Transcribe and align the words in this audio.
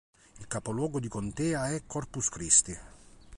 Il 0.39 0.47
capoluogo 0.47 0.99
di 0.99 1.07
contea 1.07 1.69
è 1.69 1.83
Corpus 1.85 2.29
Christi. 2.29 2.75